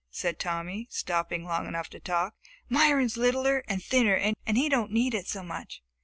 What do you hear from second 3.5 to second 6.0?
and thinner, and he don't need it so much."